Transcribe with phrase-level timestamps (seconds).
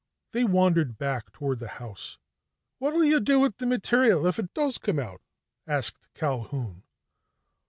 [0.31, 2.17] They wandered back toward the house.
[2.79, 5.21] "What'll you do with the material if it does come out?"
[5.67, 6.81] asked Culquhoun.